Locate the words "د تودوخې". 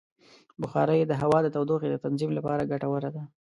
1.43-1.87